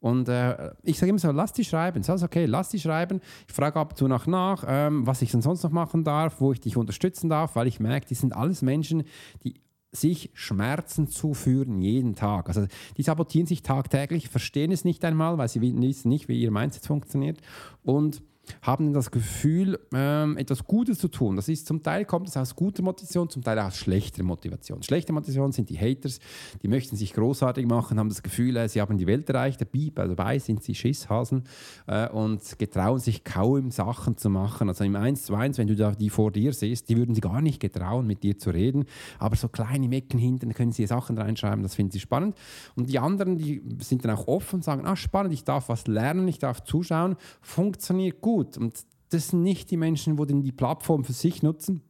Und 0.00 0.28
äh, 0.28 0.72
ich 0.82 0.98
sage 0.98 1.10
immer 1.10 1.18
so, 1.18 1.30
lass 1.30 1.52
die 1.52 1.64
schreiben. 1.64 2.02
Sag 2.02 2.22
okay, 2.22 2.46
lass 2.46 2.70
die 2.70 2.80
schreiben. 2.80 3.20
Ich 3.46 3.54
frage 3.54 3.78
ab 3.78 3.90
und 3.90 3.96
zu 3.96 4.08
nach, 4.08 4.26
nach 4.26 4.64
ähm, 4.66 5.06
was 5.06 5.20
ich 5.22 5.30
dann 5.30 5.42
sonst 5.42 5.62
noch 5.62 5.70
machen 5.70 6.04
darf, 6.04 6.40
wo 6.40 6.52
ich 6.52 6.60
dich 6.60 6.76
unterstützen 6.76 7.28
darf, 7.28 7.54
weil 7.54 7.66
ich 7.66 7.80
merke, 7.80 8.06
die 8.06 8.14
sind 8.14 8.34
alles 8.34 8.62
Menschen, 8.62 9.04
die 9.44 9.60
sich 9.92 10.30
Schmerzen 10.34 11.08
zuführen 11.08 11.82
jeden 11.82 12.14
Tag. 12.14 12.48
Also 12.48 12.66
die 12.96 13.02
sabotieren 13.02 13.46
sich 13.46 13.62
tagtäglich, 13.62 14.28
verstehen 14.28 14.70
es 14.70 14.84
nicht 14.84 15.04
einmal, 15.04 15.36
weil 15.36 15.48
sie 15.48 15.60
wissen 15.60 16.08
nicht, 16.08 16.28
wie 16.28 16.40
ihr 16.40 16.50
Mindset 16.50 16.86
funktioniert 16.86 17.38
und 17.82 18.22
haben 18.62 18.92
das 18.92 19.10
Gefühl, 19.10 19.78
ähm, 19.94 20.36
etwas 20.36 20.64
Gutes 20.64 20.98
zu 20.98 21.08
tun. 21.08 21.36
Das 21.36 21.48
ist 21.48 21.66
zum 21.66 21.82
Teil 21.82 22.04
kommt 22.04 22.28
es 22.28 22.36
aus 22.36 22.54
guter 22.54 22.82
Motivation, 22.82 23.28
zum 23.28 23.42
Teil 23.42 23.58
aus 23.58 23.76
schlechter 23.76 24.22
Motivation. 24.22 24.82
Schlechte 24.82 25.12
Motivation 25.12 25.52
sind 25.52 25.70
die 25.70 25.78
Haters, 25.78 26.20
die 26.62 26.68
möchten 26.68 26.96
sich 26.96 27.12
großartig 27.12 27.66
machen, 27.66 27.98
haben 27.98 28.08
das 28.08 28.22
Gefühl, 28.22 28.56
äh, 28.56 28.68
sie 28.68 28.80
haben 28.80 28.98
die 28.98 29.06
Welt 29.06 29.28
erreicht, 29.28 29.60
dabei 29.94 30.38
sind 30.38 30.62
sie 30.62 30.74
Schisshasen 30.74 31.44
äh, 31.86 32.08
und 32.08 32.58
getrauen 32.58 32.98
sich 32.98 33.24
kaum 33.24 33.70
Sachen 33.70 34.16
zu 34.16 34.30
machen. 34.30 34.68
Also 34.68 34.84
im 34.84 34.96
1 34.96 35.24
zu 35.24 35.34
1, 35.34 35.58
wenn 35.58 35.68
du 35.68 35.76
da 35.76 35.92
die 35.92 36.10
vor 36.10 36.30
dir 36.30 36.52
siehst, 36.52 36.88
die 36.88 36.96
würden 36.96 37.14
sie 37.14 37.20
gar 37.20 37.40
nicht 37.40 37.60
getrauen, 37.60 38.06
mit 38.06 38.22
dir 38.22 38.38
zu 38.38 38.50
reden, 38.50 38.84
aber 39.18 39.36
so 39.36 39.48
kleine 39.48 39.88
Mecken 39.88 40.18
hinten 40.18 40.52
können 40.54 40.72
sie 40.72 40.86
Sachen 40.86 41.18
reinschreiben, 41.18 41.62
das 41.62 41.74
finden 41.74 41.92
sie 41.92 42.00
spannend. 42.00 42.36
Und 42.74 42.88
die 42.88 42.98
anderen, 42.98 43.36
die 43.36 43.62
sind 43.80 44.04
dann 44.04 44.12
auch 44.12 44.26
offen 44.26 44.56
und 44.56 44.64
sagen, 44.64 44.86
ah 44.86 44.96
spannend, 44.96 45.32
ich 45.32 45.44
darf 45.44 45.68
was 45.68 45.86
lernen, 45.86 46.26
ich 46.28 46.38
darf 46.38 46.64
zuschauen, 46.64 47.16
funktioniert 47.40 48.20
gut 48.20 48.39
gut. 48.40 48.56
Und 48.56 48.84
das 49.10 49.28
sind 49.28 49.42
nicht 49.42 49.70
die 49.70 49.76
Menschen, 49.76 50.16
die 50.16 50.42
die 50.42 50.52
Plattform 50.52 51.04
für 51.04 51.12
sich 51.12 51.42
nutzen, 51.42 51.82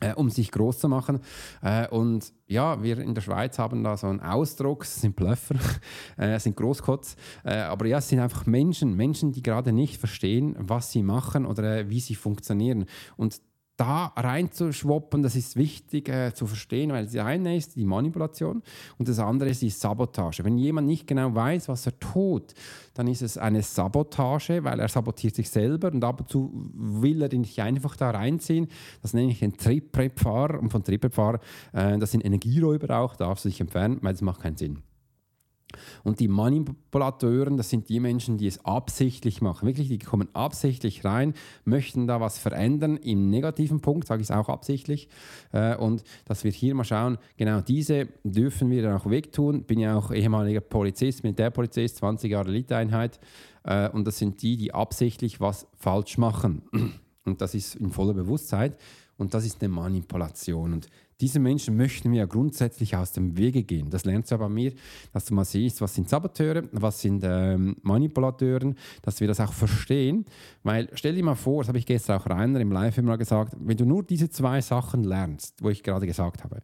äh, 0.00 0.14
um 0.14 0.28
sich 0.28 0.50
groß 0.50 0.78
zu 0.80 0.88
machen. 0.88 1.20
Äh, 1.62 1.88
und 1.88 2.32
ja, 2.46 2.82
wir 2.82 2.98
in 2.98 3.14
der 3.14 3.22
Schweiz 3.22 3.58
haben 3.58 3.84
da 3.84 3.96
so 3.96 4.08
einen 4.08 4.20
Ausdruck, 4.20 4.84
es 4.84 5.00
sind 5.00 5.16
Blöffer, 5.16 5.54
äh, 6.16 6.38
sind 6.38 6.56
Großkotz, 6.56 7.16
äh, 7.44 7.54
aber 7.54 7.86
ja, 7.86 7.98
es 7.98 8.08
sind 8.08 8.20
einfach 8.20 8.46
Menschen, 8.46 8.96
Menschen, 8.96 9.32
die 9.32 9.42
gerade 9.42 9.72
nicht 9.72 9.98
verstehen, 9.98 10.56
was 10.58 10.90
sie 10.90 11.02
machen 11.02 11.46
oder 11.46 11.78
äh, 11.78 11.90
wie 11.90 12.00
sie 12.00 12.16
funktionieren. 12.16 12.86
Und 13.16 13.40
da 13.82 14.12
reinzuschwoppen, 14.16 15.24
das 15.24 15.34
ist 15.34 15.56
wichtig 15.56 16.08
äh, 16.08 16.32
zu 16.32 16.46
verstehen, 16.46 16.92
weil 16.92 17.04
das 17.04 17.16
eine 17.16 17.56
ist 17.56 17.74
die 17.74 17.84
Manipulation 17.84 18.62
und 18.96 19.08
das 19.08 19.18
andere 19.18 19.50
ist 19.50 19.60
die 19.60 19.70
Sabotage. 19.70 20.44
Wenn 20.44 20.56
jemand 20.56 20.86
nicht 20.86 21.08
genau 21.08 21.34
weiß, 21.34 21.68
was 21.68 21.86
er 21.86 21.98
tut, 21.98 22.54
dann 22.94 23.08
ist 23.08 23.22
es 23.22 23.38
eine 23.38 23.60
Sabotage, 23.62 24.62
weil 24.62 24.78
er 24.78 24.88
sabotiert 24.88 25.34
sich 25.34 25.50
selber 25.50 25.90
und 25.92 26.04
ab 26.04 26.20
und 26.20 26.28
zu 26.28 26.70
will 26.74 27.22
er 27.22 27.32
ihn 27.32 27.40
nicht 27.40 27.58
einfach 27.60 27.96
da 27.96 28.10
reinziehen. 28.10 28.68
Das 29.02 29.14
nenne 29.14 29.32
ich 29.32 29.42
einen 29.42 29.56
Triebfahrer 29.56 30.60
und 30.60 30.70
von 30.70 30.84
Triebfahrer, 30.84 31.40
äh, 31.72 31.98
das 31.98 32.12
sind 32.12 32.24
Energieräuber 32.24 32.96
auch, 32.96 33.16
darf 33.16 33.40
sich 33.40 33.60
entfernen, 33.60 33.98
weil 34.02 34.12
das 34.12 34.22
macht 34.22 34.42
keinen 34.42 34.56
Sinn. 34.56 34.78
Und 36.04 36.20
die 36.20 36.28
Manipulateuren, 36.28 37.56
das 37.56 37.70
sind 37.70 37.88
die 37.88 38.00
Menschen, 38.00 38.38
die 38.38 38.46
es 38.46 38.64
absichtlich 38.64 39.40
machen. 39.40 39.66
Wirklich, 39.66 39.88
die 39.88 39.98
kommen 39.98 40.28
absichtlich 40.34 41.04
rein, 41.04 41.34
möchten 41.64 42.06
da 42.06 42.20
was 42.20 42.38
verändern. 42.38 42.96
Im 42.96 43.30
negativen 43.30 43.80
Punkt 43.80 44.06
sage 44.06 44.22
ich 44.22 44.30
es 44.30 44.36
auch 44.36 44.48
absichtlich. 44.48 45.08
Äh, 45.52 45.76
und 45.76 46.04
dass 46.24 46.44
wir 46.44 46.50
hier 46.50 46.74
mal 46.74 46.84
schauen, 46.84 47.18
genau 47.36 47.60
diese 47.60 48.08
dürfen 48.24 48.70
wir 48.70 48.82
dann 48.82 48.96
auch 48.96 49.08
wegtun. 49.08 49.64
Bin 49.64 49.78
ja 49.78 49.96
auch 49.96 50.10
ehemaliger 50.10 50.60
Polizist, 50.60 51.22
Militärpolizist, 51.22 51.96
20 51.96 52.30
Jahre 52.30 52.48
Eliteeinheit. 52.48 53.20
Äh, 53.64 53.88
und 53.90 54.06
das 54.06 54.18
sind 54.18 54.42
die, 54.42 54.56
die 54.56 54.74
absichtlich 54.74 55.40
was 55.40 55.66
falsch 55.76 56.18
machen. 56.18 56.62
Und 57.24 57.40
das 57.40 57.54
ist 57.54 57.76
in 57.76 57.92
voller 57.92 58.14
Bewusstsein. 58.14 58.74
Und 59.16 59.34
das 59.34 59.44
ist 59.44 59.62
eine 59.62 59.68
Manipulation. 59.68 60.72
Und 60.72 60.88
diese 61.22 61.38
Menschen 61.38 61.76
möchten 61.76 62.10
wir 62.10 62.18
ja 62.18 62.26
grundsätzlich 62.26 62.96
aus 62.96 63.12
dem 63.12 63.36
Wege 63.36 63.62
gehen. 63.62 63.90
Das 63.90 64.04
lernst 64.04 64.30
du 64.30 64.34
ja 64.34 64.38
bei 64.38 64.48
mir, 64.48 64.72
dass 65.12 65.24
du 65.24 65.34
mal 65.34 65.44
siehst, 65.44 65.80
was 65.80 65.94
sind 65.94 66.08
Saboteure, 66.08 66.64
was 66.72 67.00
sind 67.00 67.22
ähm, 67.24 67.76
Manipulateuren, 67.82 68.74
dass 69.02 69.20
wir 69.20 69.28
das 69.28 69.38
auch 69.38 69.52
verstehen. 69.52 70.24
Weil 70.64 70.90
stell 70.94 71.14
dir 71.14 71.22
mal 71.22 71.36
vor, 71.36 71.62
das 71.62 71.68
habe 71.68 71.78
ich 71.78 71.86
gestern 71.86 72.20
auch 72.20 72.26
Rainer 72.26 72.58
im 72.58 72.72
Live 72.72 72.98
immer 72.98 73.16
gesagt, 73.16 73.56
wenn 73.60 73.76
du 73.76 73.84
nur 73.84 74.02
diese 74.02 74.30
zwei 74.30 74.60
Sachen 74.60 75.04
lernst, 75.04 75.62
wo 75.62 75.70
ich 75.70 75.84
gerade 75.84 76.06
gesagt 76.06 76.42
habe, 76.42 76.60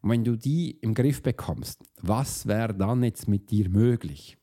und 0.00 0.10
wenn 0.10 0.24
du 0.24 0.36
die 0.36 0.70
im 0.80 0.94
Griff 0.94 1.22
bekommst, 1.22 1.82
was 2.00 2.46
wäre 2.46 2.72
dann 2.72 3.04
jetzt 3.04 3.28
mit 3.28 3.50
dir 3.50 3.68
möglich? 3.68 4.38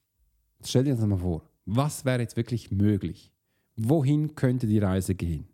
Stell 0.63 0.83
dir 0.83 0.95
das 0.95 1.05
mal 1.07 1.17
vor. 1.17 1.41
Was 1.65 2.05
wäre 2.05 2.21
jetzt 2.21 2.37
wirklich 2.37 2.69
möglich? 2.69 3.31
Wohin 3.77 4.35
könnte 4.35 4.67
die 4.67 4.77
Reise 4.77 5.15
gehen? 5.15 5.47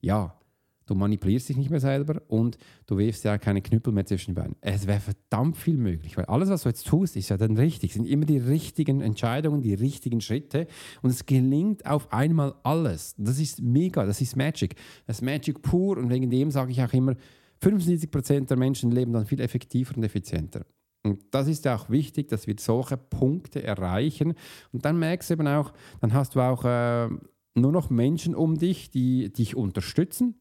Ja, 0.00 0.38
Du 0.86 0.94
manipulierst 0.94 1.48
dich 1.48 1.56
nicht 1.56 1.70
mehr 1.70 1.80
selber 1.80 2.22
und 2.28 2.58
du 2.86 2.98
wirfst 2.98 3.24
ja 3.24 3.38
keine 3.38 3.62
Knüppel 3.62 3.92
mehr 3.92 4.04
zwischen 4.04 4.32
die 4.32 4.40
Beine. 4.40 4.54
Es 4.60 4.86
wäre 4.86 5.00
verdammt 5.00 5.56
viel 5.56 5.76
möglich, 5.76 6.16
weil 6.16 6.26
alles, 6.26 6.50
was 6.50 6.62
du 6.62 6.68
jetzt 6.68 6.86
tust, 6.86 7.16
ist 7.16 7.30
ja 7.30 7.36
dann 7.36 7.56
richtig. 7.56 7.94
sind 7.94 8.06
immer 8.06 8.26
die 8.26 8.38
richtigen 8.38 9.00
Entscheidungen, 9.00 9.62
die 9.62 9.74
richtigen 9.74 10.20
Schritte 10.20 10.66
und 11.02 11.10
es 11.10 11.26
gelingt 11.26 11.86
auf 11.86 12.12
einmal 12.12 12.54
alles. 12.62 13.14
Das 13.16 13.38
ist 13.38 13.62
mega, 13.62 14.04
das 14.04 14.20
ist 14.20 14.36
Magic. 14.36 14.76
Das 15.06 15.16
ist 15.16 15.22
Magic 15.22 15.62
pur 15.62 15.96
und 15.96 16.10
wegen 16.10 16.30
dem 16.30 16.50
sage 16.50 16.72
ich 16.72 16.82
auch 16.82 16.92
immer, 16.92 17.14
75% 17.62 18.46
der 18.46 18.56
Menschen 18.56 18.90
leben 18.90 19.12
dann 19.12 19.26
viel 19.26 19.40
effektiver 19.40 19.96
und 19.96 20.02
effizienter. 20.02 20.66
Und 21.02 21.22
das 21.30 21.48
ist 21.48 21.64
ja 21.66 21.76
auch 21.76 21.90
wichtig, 21.90 22.28
dass 22.28 22.46
wir 22.46 22.56
solche 22.58 22.96
Punkte 22.96 23.62
erreichen. 23.62 24.34
Und 24.72 24.84
dann 24.84 24.98
merkst 24.98 25.30
du 25.30 25.34
eben 25.34 25.46
auch, 25.46 25.72
dann 26.00 26.14
hast 26.14 26.34
du 26.34 26.40
auch 26.40 26.64
äh, 26.64 27.08
nur 27.54 27.72
noch 27.72 27.90
Menschen 27.90 28.34
um 28.34 28.56
dich, 28.56 28.90
die 28.90 29.32
dich 29.32 29.54
unterstützen, 29.54 30.40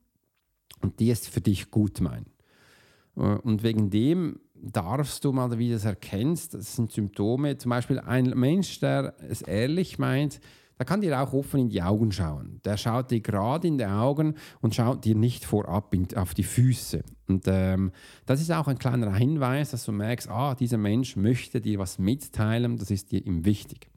und 0.83 0.99
die 0.99 1.09
es 1.09 1.27
für 1.27 1.41
dich 1.41 1.71
gut 1.71 2.01
meinen. 2.01 2.27
Äh, 3.17 3.21
und 3.21 3.63
wegen 3.63 3.89
dem 3.89 4.39
darfst 4.55 5.25
du 5.25 5.31
mal, 5.31 5.57
wie 5.57 5.69
du 5.69 5.73
das 5.73 5.85
erkennst, 5.85 6.53
das 6.53 6.75
sind 6.75 6.91
Symptome. 6.91 7.57
Zum 7.57 7.69
Beispiel 7.69 7.99
ein 7.99 8.29
Mensch, 8.35 8.79
der 8.79 9.15
es 9.27 9.41
ehrlich 9.41 9.97
meint, 9.97 10.39
der 10.79 10.85
kann 10.85 11.01
dir 11.01 11.21
auch 11.21 11.33
offen 11.33 11.59
in 11.61 11.69
die 11.69 11.81
Augen 11.81 12.11
schauen. 12.11 12.59
Der 12.65 12.77
schaut 12.77 13.11
dir 13.11 13.21
gerade 13.21 13.67
in 13.67 13.77
die 13.77 13.85
Augen 13.85 14.35
und 14.61 14.73
schaut 14.73 15.05
dir 15.05 15.15
nicht 15.15 15.45
vorab 15.45 15.93
in, 15.93 16.07
auf 16.15 16.33
die 16.33 16.43
Füße. 16.43 17.03
Und 17.27 17.45
ähm, 17.47 17.91
das 18.25 18.41
ist 18.41 18.51
auch 18.51 18.67
ein 18.67 18.79
kleiner 18.79 19.13
Hinweis, 19.13 19.71
dass 19.71 19.85
du 19.85 19.91
merkst, 19.91 20.29
ah, 20.29 20.55
dieser 20.55 20.77
Mensch 20.77 21.15
möchte 21.15 21.61
dir 21.61 21.79
was 21.79 21.99
mitteilen, 21.99 22.77
das 22.77 22.91
ist 22.91 23.11
dir 23.11 23.25
ihm 23.25 23.45
wichtig. 23.45 23.92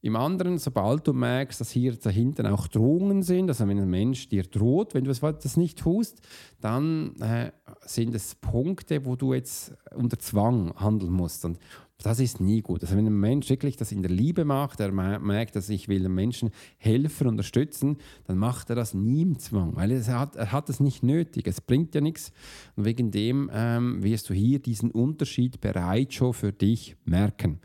Im 0.00 0.14
anderen, 0.14 0.58
sobald 0.58 1.06
du 1.08 1.12
merkst, 1.12 1.60
dass 1.60 1.72
hier 1.72 1.96
dahinter 1.96 2.52
auch 2.52 2.68
Drohungen 2.68 3.22
sind, 3.22 3.48
also 3.48 3.66
wenn 3.66 3.80
ein 3.80 3.90
Mensch 3.90 4.28
dir 4.28 4.44
droht, 4.44 4.94
wenn 4.94 5.04
du 5.04 5.12
das 5.12 5.56
nicht 5.56 5.78
tust, 5.78 6.20
dann 6.60 7.16
äh, 7.20 7.50
sind 7.84 8.14
es 8.14 8.36
Punkte, 8.36 9.04
wo 9.04 9.16
du 9.16 9.34
jetzt 9.34 9.74
unter 9.96 10.18
Zwang 10.18 10.72
handeln 10.76 11.12
musst. 11.12 11.44
Und 11.44 11.58
das 12.00 12.20
ist 12.20 12.40
nie 12.40 12.62
gut. 12.62 12.82
Also 12.82 12.96
wenn 12.96 13.06
ein 13.06 13.18
Mensch 13.18 13.50
wirklich 13.50 13.76
das 13.76 13.90
in 13.90 14.02
der 14.02 14.10
Liebe 14.12 14.44
macht, 14.44 14.78
er 14.78 14.92
merkt, 14.92 15.56
dass 15.56 15.68
ich 15.68 15.88
will 15.88 16.04
den 16.04 16.14
Menschen 16.14 16.50
helfen, 16.76 17.26
unterstützen, 17.26 17.96
dann 18.26 18.38
macht 18.38 18.70
er 18.70 18.76
das 18.76 18.94
nie 18.94 19.22
im 19.22 19.38
Zwang, 19.40 19.74
weil 19.74 19.90
er 19.90 20.06
hat, 20.06 20.36
er 20.36 20.52
hat 20.52 20.68
es 20.68 20.78
nicht 20.78 21.02
nötig. 21.02 21.48
Es 21.48 21.60
bringt 21.60 21.96
ja 21.96 22.00
nichts. 22.00 22.30
Und 22.76 22.84
wegen 22.84 23.10
dem 23.10 23.50
ähm, 23.52 24.00
wirst 24.04 24.30
du 24.30 24.34
hier 24.34 24.60
diesen 24.60 24.92
Unterschied 24.92 25.60
bereits 25.60 26.14
schon 26.14 26.34
für 26.34 26.52
dich 26.52 26.94
merken. 27.04 27.58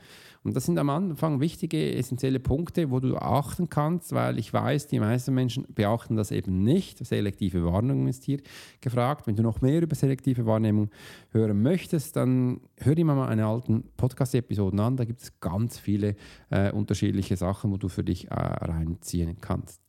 Und 0.44 0.56
das 0.58 0.66
sind 0.66 0.78
am 0.78 0.90
Anfang 0.90 1.40
wichtige, 1.40 1.96
essentielle 1.96 2.40
Punkte, 2.40 2.92
wo 2.92 3.00
du 3.00 3.16
achten 3.16 3.70
kannst, 3.70 4.12
weil 4.12 4.38
ich 4.38 4.52
weiß, 4.52 4.88
die 4.88 5.00
meisten 5.00 5.34
Menschen 5.34 5.66
beachten 5.74 6.18
das 6.18 6.32
eben 6.32 6.64
nicht. 6.64 7.06
Selektive 7.06 7.64
Wahrnehmung 7.64 8.08
ist 8.08 8.26
hier 8.26 8.40
gefragt. 8.82 9.26
Wenn 9.26 9.38
du 9.38 9.44
noch 9.44 9.62
mehr 9.62 9.82
über 9.82 9.96
selektive 9.96 10.46
Wahrnehmung 10.46 10.90
hören 11.32 11.62
möchtest, 11.62 12.18
dann 12.18 12.60
hör 12.78 12.94
dir 12.94 13.06
mal 13.06 13.26
eine 13.26 13.46
alten 13.46 13.86
Podcast-Episoden 13.96 14.82
an. 14.82 14.98
Da 14.98 15.06
gibt 15.06 15.22
es 15.22 15.40
ganz 15.40 15.80
viele 15.80 16.16
äh, 16.50 16.72
unterschiedliche 16.72 17.38
Sachen, 17.38 17.72
wo 17.72 17.78
du 17.78 17.88
für 17.88 18.04
dich 18.04 18.30
äh, 18.30 18.34
reinziehen 18.34 19.38
kannst. 19.40 19.82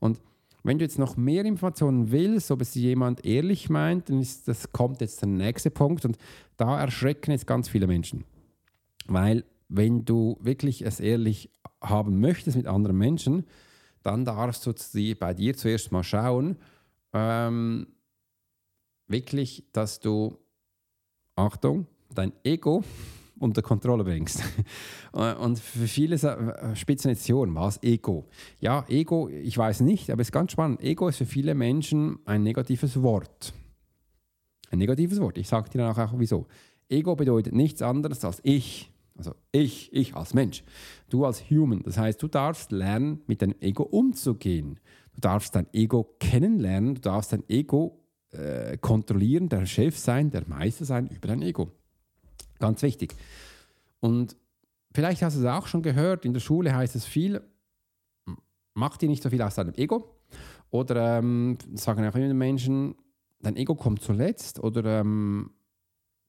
Und 0.00 0.20
wenn 0.64 0.78
du 0.78 0.84
jetzt 0.84 0.98
noch 0.98 1.16
mehr 1.16 1.46
Informationen 1.46 2.10
willst, 2.10 2.50
ob 2.50 2.60
es 2.60 2.74
jemand 2.74 3.24
ehrlich 3.24 3.70
meint, 3.70 4.10
dann 4.10 4.20
ist, 4.20 4.48
das 4.48 4.72
kommt 4.72 5.00
jetzt 5.00 5.22
der 5.22 5.28
nächste 5.28 5.70
Punkt 5.70 6.04
und 6.04 6.18
da 6.58 6.80
erschrecken 6.80 7.30
jetzt 7.30 7.46
ganz 7.46 7.68
viele 7.68 7.86
Menschen. 7.86 8.24
Weil 9.06 9.44
wenn 9.68 10.04
du 10.04 10.38
wirklich 10.40 10.82
es 10.82 11.00
ehrlich 11.00 11.50
haben 11.80 12.20
möchtest 12.20 12.56
mit 12.56 12.66
anderen 12.66 12.98
Menschen, 12.98 13.44
dann 14.02 14.24
darfst 14.24 14.66
du 14.66 14.72
bei 15.18 15.34
dir 15.34 15.56
zuerst 15.56 15.90
mal 15.90 16.04
schauen, 16.04 16.56
ähm, 17.12 17.86
wirklich, 19.06 19.64
dass 19.72 20.00
du, 20.00 20.38
Achtung, 21.36 21.86
dein 22.14 22.32
Ego 22.44 22.84
unter 23.38 23.62
Kontrolle 23.62 24.04
bringst. 24.04 24.42
Und 25.12 25.58
für 25.58 25.88
viele 25.88 26.18
spitzen 26.74 27.10
jetzt 27.10 27.26
die 27.26 27.32
Ohren, 27.32 27.54
was 27.54 27.82
Ego? 27.82 28.26
Ja, 28.60 28.84
Ego, 28.88 29.28
ich 29.28 29.56
weiß 29.56 29.80
nicht, 29.80 30.10
aber 30.10 30.22
es 30.22 30.28
ist 30.28 30.32
ganz 30.32 30.52
spannend. 30.52 30.82
Ego 30.82 31.08
ist 31.08 31.18
für 31.18 31.26
viele 31.26 31.54
Menschen 31.54 32.18
ein 32.24 32.42
negatives 32.42 33.02
Wort. 33.02 33.52
Ein 34.70 34.78
negatives 34.78 35.20
Wort. 35.20 35.38
Ich 35.38 35.48
sage 35.48 35.70
dir 35.70 35.78
dann 35.78 35.96
auch 35.96 36.14
wieso. 36.16 36.46
Ego 36.88 37.16
bedeutet 37.16 37.54
nichts 37.54 37.80
anderes 37.80 38.24
als 38.24 38.40
ich. 38.42 38.90
Also 39.16 39.34
ich, 39.52 39.92
ich 39.92 40.14
als 40.14 40.34
Mensch, 40.34 40.64
du 41.08 41.24
als 41.24 41.48
Human. 41.50 41.82
Das 41.82 41.98
heißt, 41.98 42.22
du 42.22 42.28
darfst 42.28 42.72
lernen, 42.72 43.22
mit 43.26 43.42
deinem 43.42 43.54
Ego 43.60 43.84
umzugehen. 43.84 44.80
Du 45.14 45.20
darfst 45.20 45.54
dein 45.54 45.72
Ego 45.72 46.16
kennenlernen, 46.18 46.96
du 46.96 47.00
darfst 47.00 47.32
dein 47.32 47.48
Ego 47.48 48.00
äh, 48.32 48.76
kontrollieren, 48.78 49.48
der 49.48 49.66
Chef 49.66 49.96
sein, 49.96 50.30
der 50.30 50.48
Meister 50.48 50.84
sein 50.84 51.06
über 51.06 51.28
dein 51.28 51.42
Ego. 51.42 51.70
Ganz 52.58 52.82
wichtig. 52.82 53.14
Und 54.00 54.36
vielleicht 54.92 55.22
hast 55.22 55.36
du 55.36 55.40
es 55.40 55.46
auch 55.46 55.66
schon 55.66 55.82
gehört, 55.82 56.24
in 56.24 56.32
der 56.32 56.40
Schule 56.40 56.74
heißt 56.74 56.96
es 56.96 57.04
viel, 57.04 57.40
mach 58.74 58.96
dir 58.96 59.08
nicht 59.08 59.22
so 59.22 59.30
viel 59.30 59.42
aus 59.42 59.54
deinem 59.54 59.74
Ego. 59.74 60.18
Oder 60.70 61.18
ähm, 61.18 61.56
sagen 61.74 62.04
auch 62.04 62.14
immer 62.16 62.34
Menschen, 62.34 62.96
dein 63.40 63.56
Ego 63.56 63.76
kommt 63.76 64.02
zuletzt. 64.02 64.58
Oder 64.58 65.00
ähm, 65.00 65.50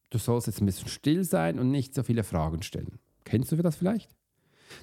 du 0.10 0.18
sollst 0.18 0.48
jetzt 0.48 0.62
ein 0.62 0.66
bisschen 0.66 0.88
still 0.88 1.24
sein 1.24 1.60
und 1.60 1.72
nicht 1.72 1.94
so 1.94 2.04
viele 2.04 2.24
Fragen 2.24 2.62
stellen. 2.62 3.00
Kennst 3.24 3.52
du 3.52 3.56
das 3.58 3.76
vielleicht? 3.76 4.16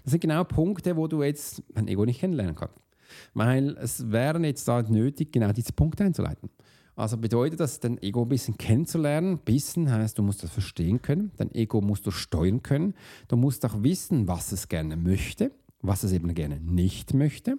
Das 0.04 0.12
sind 0.12 0.20
genau 0.20 0.44
Punkte, 0.44 0.96
wo 0.96 1.06
du 1.06 1.22
jetzt 1.22 1.62
dein 1.74 1.88
Ego 1.88 2.04
nicht 2.04 2.20
kennenlernen 2.20 2.54
kannst. 2.54 2.78
Weil 3.34 3.76
es 3.78 4.10
wäre 4.10 4.40
jetzt 4.44 4.66
da 4.68 4.82
nötig, 4.82 5.32
genau 5.32 5.52
diese 5.52 5.72
Punkte 5.72 6.04
einzuleiten. 6.04 6.50
Also 6.94 7.16
bedeutet 7.16 7.60
das, 7.60 7.80
dein 7.80 8.00
Ego 8.02 8.22
ein 8.22 8.28
bisschen 8.28 8.56
kennenzulernen. 8.58 9.38
Bisschen 9.38 9.90
heißt, 9.90 10.18
du 10.18 10.22
musst 10.22 10.42
das 10.42 10.50
verstehen 10.50 11.00
können. 11.00 11.32
Dein 11.36 11.54
Ego 11.54 11.80
musst 11.80 12.06
du 12.06 12.10
steuern 12.10 12.62
können. 12.62 12.94
Du 13.28 13.36
musst 13.36 13.64
auch 13.64 13.82
wissen, 13.82 14.28
was 14.28 14.52
es 14.52 14.68
gerne 14.68 14.96
möchte, 14.96 15.52
was 15.80 16.02
es 16.04 16.12
eben 16.12 16.34
gerne 16.34 16.60
nicht 16.60 17.14
möchte 17.14 17.56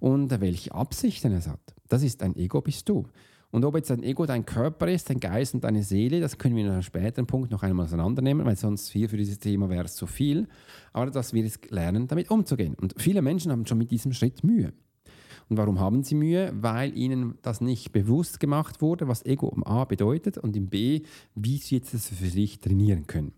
und 0.00 0.40
welche 0.40 0.72
Absichten 0.72 1.32
es 1.32 1.48
hat. 1.48 1.60
Das 1.88 2.02
ist 2.02 2.20
dein 2.20 2.36
Ego, 2.36 2.60
bist 2.60 2.88
du. 2.88 3.06
Und 3.50 3.64
ob 3.64 3.76
jetzt 3.76 3.88
dein 3.88 4.02
Ego 4.02 4.26
dein 4.26 4.44
Körper 4.44 4.88
ist, 4.88 5.08
dein 5.08 5.20
Geist 5.20 5.54
und 5.54 5.64
deine 5.64 5.82
Seele, 5.82 6.20
das 6.20 6.36
können 6.36 6.54
wir 6.54 6.64
in 6.64 6.70
einem 6.70 6.82
späteren 6.82 7.26
Punkt 7.26 7.50
noch 7.50 7.62
einmal 7.62 7.86
auseinandernehmen, 7.86 8.44
weil 8.44 8.56
sonst 8.56 8.90
hier 8.90 9.08
für 9.08 9.16
dieses 9.16 9.38
Thema 9.38 9.70
wäre 9.70 9.84
es 9.84 9.94
zu 9.94 10.06
viel. 10.06 10.48
Aber 10.92 11.10
dass 11.10 11.32
wir 11.32 11.42
jetzt 11.42 11.70
lernen, 11.70 12.08
damit 12.08 12.30
umzugehen. 12.30 12.74
Und 12.74 12.94
viele 12.98 13.22
Menschen 13.22 13.50
haben 13.50 13.64
schon 13.64 13.78
mit 13.78 13.90
diesem 13.90 14.12
Schritt 14.12 14.44
Mühe. 14.44 14.72
Und 15.48 15.56
warum 15.56 15.80
haben 15.80 16.02
sie 16.02 16.14
Mühe? 16.14 16.52
Weil 16.60 16.94
ihnen 16.96 17.38
das 17.40 17.62
nicht 17.62 17.92
bewusst 17.92 18.38
gemacht 18.38 18.82
wurde, 18.82 19.08
was 19.08 19.24
Ego 19.24 19.50
im 19.54 19.64
A 19.64 19.84
bedeutet 19.84 20.36
und 20.36 20.54
im 20.54 20.68
B, 20.68 21.02
wie 21.34 21.56
sie 21.56 21.76
jetzt 21.76 21.94
das 21.94 22.08
für 22.08 22.28
sich 22.28 22.60
trainieren 22.60 23.06
können. 23.06 23.32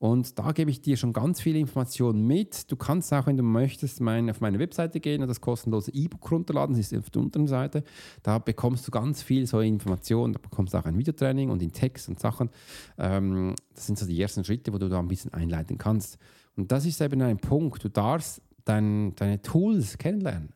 Und 0.00 0.38
da 0.38 0.52
gebe 0.52 0.70
ich 0.70 0.80
dir 0.80 0.96
schon 0.96 1.12
ganz 1.12 1.42
viele 1.42 1.58
Informationen 1.58 2.26
mit. 2.26 2.72
Du 2.72 2.76
kannst 2.76 3.12
auch, 3.12 3.26
wenn 3.26 3.36
du 3.36 3.42
möchtest, 3.42 4.00
mein, 4.00 4.30
auf 4.30 4.40
meine 4.40 4.58
Webseite 4.58 4.98
gehen 4.98 5.20
und 5.20 5.28
das 5.28 5.42
kostenlose 5.42 5.92
E-Book 5.92 6.30
runterladen. 6.30 6.74
Das 6.74 6.90
ist 6.90 6.98
auf 6.98 7.10
der 7.10 7.20
unteren 7.20 7.46
Seite. 7.46 7.84
Da 8.22 8.38
bekommst 8.38 8.88
du 8.88 8.90
ganz 8.90 9.22
viel 9.22 9.46
so 9.46 9.60
Informationen. 9.60 10.32
Da 10.32 10.40
bekommst 10.40 10.72
du 10.72 10.78
auch 10.78 10.86
ein 10.86 10.96
Videotraining 10.96 11.50
und 11.50 11.60
in 11.60 11.72
Text 11.72 12.08
und 12.08 12.18
Sachen. 12.18 12.48
Ähm, 12.96 13.54
das 13.74 13.88
sind 13.88 13.98
so 13.98 14.06
die 14.06 14.18
ersten 14.18 14.42
Schritte, 14.42 14.72
wo 14.72 14.78
du 14.78 14.88
da 14.88 14.98
ein 14.98 15.08
bisschen 15.08 15.34
einleiten 15.34 15.76
kannst. 15.76 16.16
Und 16.56 16.72
das 16.72 16.86
ist 16.86 17.02
eben 17.02 17.20
ein 17.20 17.36
Punkt. 17.36 17.84
Du 17.84 17.90
darfst 17.90 18.40
dein, 18.64 19.14
deine 19.16 19.42
Tools 19.42 19.98
kennenlernen. 19.98 20.54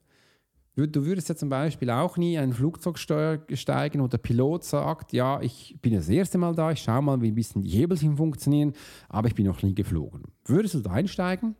Du 0.76 1.06
würdest 1.06 1.28
ja 1.28 1.36
zum 1.36 1.48
Beispiel 1.48 1.88
auch 1.88 2.16
nie 2.16 2.34
in 2.34 2.40
ein 2.40 2.52
Flugzeug 2.52 2.98
steigen 2.98 4.00
und 4.00 4.12
der 4.12 4.18
Pilot 4.18 4.64
sagt, 4.64 5.12
ja, 5.12 5.40
ich 5.40 5.76
bin 5.80 5.94
das 5.94 6.08
erste 6.08 6.36
Mal 6.36 6.52
da, 6.54 6.72
ich 6.72 6.80
schaue 6.80 7.00
mal, 7.00 7.20
wie 7.22 7.28
ein 7.28 7.34
bisschen 7.34 7.62
die 7.62 7.70
Hebel 7.70 7.96
funktionieren, 7.96 8.72
aber 9.08 9.28
ich 9.28 9.36
bin 9.36 9.46
noch 9.46 9.62
nie 9.62 9.74
geflogen. 9.74 10.22
Würdest 10.44 10.74
du 10.74 10.80
da 10.80 10.90
einsteigen? 10.90 11.54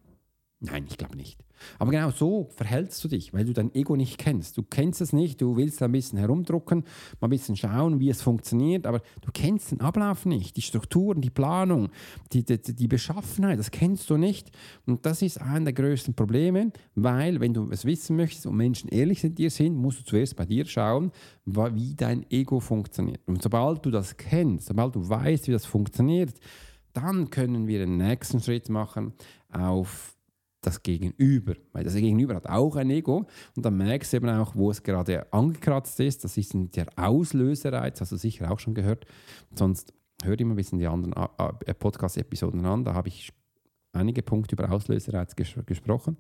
Nein, 0.61 0.87
ich 0.88 0.96
glaube 0.96 1.16
nicht. 1.16 1.44
Aber 1.78 1.90
genau 1.90 2.11
so 2.11 2.49
verhältst 2.56 3.02
du 3.04 3.08
dich, 3.08 3.32
weil 3.32 3.44
du 3.44 3.52
dein 3.52 3.75
Ego 3.75 3.96
nicht 3.96 4.18
kennst. 4.18 4.56
Du 4.56 4.62
kennst 4.62 5.00
es 5.00 5.12
nicht, 5.12 5.40
du 5.40 5.56
willst 5.56 5.82
ein 5.82 5.92
bisschen 5.92 6.18
herumdrucken, 6.18 6.84
mal 7.20 7.28
ein 7.28 7.30
bisschen 7.30 7.56
schauen, 7.56 8.00
wie 8.00 8.08
es 8.08 8.23
funktioniert, 8.23 8.87
aber 8.87 9.00
du 9.20 9.30
kennst 9.32 9.73
den 9.73 9.80
Ablauf 9.80 10.26
nicht, 10.26 10.56
die 10.56 10.62
Strukturen, 10.62 11.20
die 11.20 11.30
Planung, 11.30 11.90
die, 12.32 12.44
die, 12.44 12.58
die 12.58 12.88
Beschaffenheit, 12.88 13.58
das 13.58 13.70
kennst 13.70 14.11
du 14.11 14.16
nicht. 14.16 14.50
Und 14.87 15.04
das 15.06 15.23
ist 15.23 15.40
einer 15.40 15.66
der 15.66 15.75
größten 15.75 16.14
Probleme, 16.14 16.73
weil 16.94 17.40
wenn 17.40 17.54
du 17.54 17.70
es 17.70 17.84
wissen 17.84 18.16
möchtest 18.16 18.46
und 18.46 18.56
Menschen 18.56 18.88
ehrlich 18.88 19.23
mit 19.23 19.38
dir 19.38 19.50
sind, 19.50 19.76
musst 19.76 20.00
du 20.00 20.04
zuerst 20.04 20.37
bei 20.37 20.46
dir 20.46 20.64
schauen, 20.66 21.12
wie 21.44 21.94
dein 21.94 22.28
Ego 22.30 22.61
funktioniert. 22.61 23.20
Und 23.26 23.42
sobald 23.42 23.84
du 23.84 23.90
das 23.90 24.16
kennst, 24.16 24.68
sobald 24.68 24.94
du 24.94 25.08
weißt, 25.08 25.49
wie 25.49 25.52
das 25.52 25.66
funktioniert, 25.66 26.34
dann 26.92 27.28
können 27.30 27.66
wir 27.66 27.80
den 27.80 27.96
nächsten 27.96 28.40
Schritt 28.40 28.68
machen 28.68 29.12
auf 29.50 30.14
das 30.66 30.83
Gegenüber. 30.83 31.54
Weil 31.73 31.85
das 31.85 31.94
Gegenüber 31.94 32.35
hat 32.35 32.47
auch 32.49 32.76
ein 32.76 32.90
Ego 32.90 33.26
und 33.56 33.64
dann 33.64 33.76
merkst 33.76 34.12
du 34.12 34.16
eben 34.18 34.28
auch, 34.28 34.54
wo 34.54 34.71
es 34.71 34.83
gerade 34.83 35.33
angekratzt 35.33 36.00
ist. 36.00 36.25
Das 36.25 36.37
ist 36.37 36.52
der 36.54 36.87
Auslösereiz, 36.97 38.00
hast 38.00 38.12
du 38.12 38.16
sicher 38.16 38.50
auch 38.50 38.59
schon 38.59 38.75
gehört. 38.75 39.06
Sonst 39.54 39.92
hör 40.23 40.38
immer 40.38 40.54
ein 40.54 40.56
bisschen 40.56 40.78
die 40.78 40.87
anderen 40.87 41.14
äh, 41.14 41.75
Podcast-Episoden 41.75 42.64
an, 42.64 42.85
da 42.85 42.94
habe 42.94 43.09
ich 43.09 43.33
einige 43.92 44.23
Punkte 44.23 44.56
über 44.56 44.71
Auslösereiz 44.71 45.37
ges 45.37 45.54
gesprochen 45.66 46.16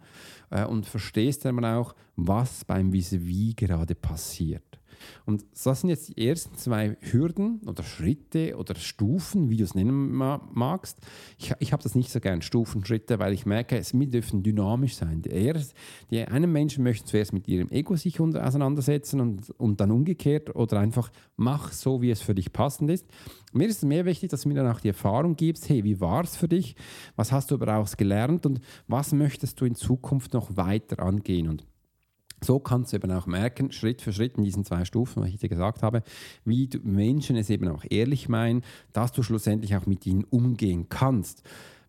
äh, 0.50 0.64
und 0.64 0.86
verstehst 0.86 1.44
dann 1.44 1.64
auch, 1.64 1.94
was 2.16 2.64
beim 2.64 2.92
Vis-a-vis 2.92 3.56
gerade 3.56 3.94
passiert. 3.94 4.80
Und 5.26 5.44
das 5.64 5.80
sind 5.80 5.90
jetzt 5.90 6.08
die 6.08 6.26
ersten 6.26 6.56
zwei 6.56 6.96
Hürden 7.00 7.60
oder 7.66 7.82
Schritte 7.82 8.56
oder 8.56 8.74
Stufen, 8.74 9.50
wie 9.50 9.56
du 9.56 9.64
es 9.64 9.74
nennen 9.74 10.12
magst. 10.12 10.98
Ich, 11.38 11.52
ich 11.58 11.72
habe 11.72 11.82
das 11.82 11.94
nicht 11.94 12.10
so 12.10 12.20
gern, 12.20 12.42
Stufen, 12.42 12.84
Schritte, 12.84 13.18
weil 13.18 13.32
ich 13.32 13.46
merke, 13.46 13.76
es 13.76 13.92
dürfen 13.92 14.42
dynamisch 14.42 14.96
sein. 14.96 15.22
Die, 15.22 15.30
erst, 15.30 15.74
die 16.10 16.24
einen 16.24 16.52
Menschen 16.52 16.84
möchten 16.84 17.06
zuerst 17.06 17.32
mit 17.32 17.48
ihrem 17.48 17.70
Ego 17.70 17.96
sich 17.96 18.20
auseinandersetzen 18.20 19.20
und, 19.20 19.50
und 19.50 19.80
dann 19.80 19.90
umgekehrt 19.90 20.54
oder 20.54 20.78
einfach 20.78 21.10
mach 21.36 21.72
so, 21.72 22.02
wie 22.02 22.10
es 22.10 22.20
für 22.20 22.34
dich 22.34 22.52
passend 22.52 22.90
ist. 22.90 23.06
Mir 23.52 23.68
ist 23.68 23.78
es 23.78 23.84
mehr 23.84 24.04
wichtig, 24.04 24.30
dass 24.30 24.42
du 24.42 24.48
mir 24.48 24.54
dann 24.54 24.70
auch 24.70 24.80
die 24.80 24.88
Erfahrung 24.88 25.36
gibst, 25.36 25.68
hey, 25.68 25.84
wie 25.84 26.00
war 26.00 26.24
es 26.24 26.36
für 26.36 26.48
dich? 26.48 26.74
Was 27.16 27.32
hast 27.32 27.50
du 27.50 27.56
daraus 27.56 27.96
gelernt 27.96 28.46
und 28.46 28.60
was 28.88 29.12
möchtest 29.12 29.60
du 29.60 29.64
in 29.64 29.74
Zukunft 29.74 30.34
noch 30.34 30.56
weiter 30.56 31.00
angehen? 31.00 31.48
Und 31.48 31.64
so 32.44 32.58
kannst 32.58 32.92
du 32.92 32.96
eben 32.96 33.10
auch 33.10 33.26
merken, 33.26 33.72
Schritt 33.72 34.02
für 34.02 34.12
Schritt 34.12 34.36
in 34.36 34.44
diesen 34.44 34.64
zwei 34.64 34.84
Stufen, 34.84 35.22
was 35.22 35.30
ich 35.30 35.38
dir 35.38 35.48
gesagt 35.48 35.82
habe, 35.82 36.02
wie 36.44 36.68
Menschen 36.82 37.36
es 37.36 37.50
eben 37.50 37.68
auch 37.68 37.84
ehrlich 37.88 38.28
meinen, 38.28 38.62
dass 38.92 39.12
du 39.12 39.22
schlussendlich 39.22 39.76
auch 39.76 39.86
mit 39.86 40.06
ihnen 40.06 40.24
umgehen 40.24 40.88
kannst. 40.88 41.42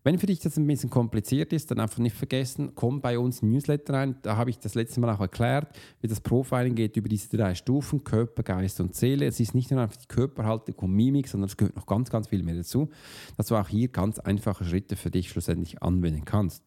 Wenn 0.06 0.20
für 0.20 0.26
dich 0.26 0.38
das 0.38 0.56
ein 0.56 0.68
bisschen 0.68 0.88
kompliziert 0.88 1.52
ist, 1.52 1.68
dann 1.68 1.80
einfach 1.80 1.98
nicht 1.98 2.14
vergessen, 2.14 2.70
komm 2.76 3.00
bei 3.00 3.18
uns 3.18 3.42
Newsletter 3.42 3.94
rein. 3.94 4.14
Da 4.22 4.36
habe 4.36 4.50
ich 4.50 4.58
das 4.60 4.76
letzte 4.76 5.00
Mal 5.00 5.12
auch 5.12 5.18
erklärt, 5.18 5.66
wie 6.00 6.06
das 6.06 6.20
Profiling 6.20 6.76
geht 6.76 6.96
über 6.96 7.08
diese 7.08 7.36
drei 7.36 7.56
Stufen, 7.56 8.04
Körper, 8.04 8.44
Geist 8.44 8.78
und 8.78 8.94
Seele. 8.94 9.26
Es 9.26 9.40
ist 9.40 9.52
nicht 9.52 9.72
nur 9.72 9.80
einfach 9.80 9.96
die 9.96 10.06
Körperhaltung 10.06 10.76
und 10.76 10.92
Mimik, 10.92 11.26
sondern 11.26 11.48
es 11.48 11.56
gehört 11.56 11.74
noch 11.74 11.86
ganz, 11.86 12.08
ganz 12.08 12.28
viel 12.28 12.44
mehr 12.44 12.54
dazu, 12.54 12.88
dass 13.36 13.48
du 13.48 13.56
auch 13.56 13.66
hier 13.66 13.88
ganz 13.88 14.20
einfache 14.20 14.64
Schritte 14.64 14.94
für 14.94 15.10
dich 15.10 15.28
schlussendlich 15.28 15.82
anwenden 15.82 16.24
kannst. 16.24 16.62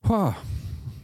Puh. 0.00 0.32